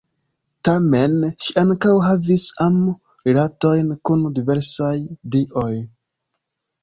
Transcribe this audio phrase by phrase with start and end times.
[0.67, 1.11] Tamen,
[1.47, 4.95] ŝi ankaŭ havis am-rilatojn kun diversaj
[5.37, 5.71] dioj.